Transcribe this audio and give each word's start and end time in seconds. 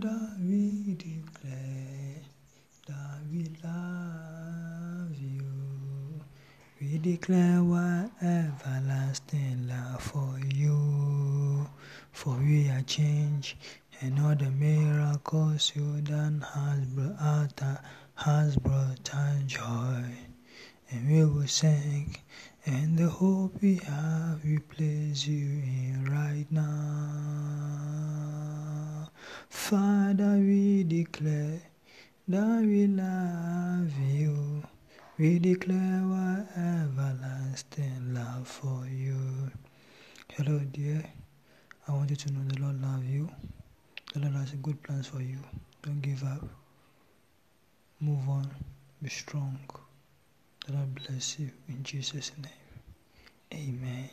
that 0.00 0.36
we 0.40 0.94
declare 0.94 2.22
that 2.86 3.20
we 3.30 3.50
love 3.64 5.16
you. 5.18 6.20
We 6.80 6.98
declare 6.98 7.58
our 7.58 8.10
everlasting 8.22 9.68
love 9.68 10.00
for 10.00 10.38
you. 10.54 11.68
For 12.12 12.36
we 12.36 12.68
are 12.68 12.82
changed, 12.82 13.56
and 14.00 14.20
all 14.20 14.36
the 14.36 14.50
miracles 14.50 15.72
you 15.74 16.00
done 16.02 16.44
has 16.54 16.84
brought, 16.86 17.60
has 18.14 18.56
brought 18.56 19.14
us 19.14 19.42
joy. 19.46 20.04
And 20.90 21.10
we 21.10 21.24
will 21.24 21.46
sing, 21.48 22.16
and 22.66 22.96
the 22.96 23.08
hope 23.08 23.60
we 23.60 23.76
have, 23.76 24.44
we 24.44 24.58
place 24.58 25.26
you 25.26 25.62
in 25.62 26.06
right 26.08 26.46
now. 26.50 27.17
Father, 29.50 30.36
we 30.38 30.84
declare 30.84 31.60
that 32.28 32.60
we 32.62 32.86
love 32.86 33.92
you. 33.98 34.62
We 35.18 35.38
declare 35.38 36.02
our 36.04 36.46
everlasting 36.56 38.14
love 38.14 38.46
for 38.46 38.86
you. 38.86 39.50
Hello, 40.32 40.58
dear. 40.72 41.02
I 41.86 41.92
want 41.92 42.10
you 42.10 42.16
to 42.16 42.32
know 42.32 42.40
the 42.46 42.60
Lord 42.60 42.80
loves 42.82 43.06
you. 43.06 43.28
The 44.12 44.20
Lord 44.20 44.34
has 44.34 44.50
good 44.52 44.82
plans 44.82 45.06
for 45.06 45.20
you. 45.22 45.38
Don't 45.82 46.02
give 46.02 46.22
up. 46.24 46.44
Move 48.00 48.28
on. 48.28 48.48
Be 49.02 49.08
strong. 49.08 49.58
The 50.66 50.72
Lord 50.74 50.94
bless 50.94 51.38
you 51.38 51.50
in 51.68 51.82
Jesus' 51.82 52.32
name. 52.38 52.52
Amen. 53.52 54.10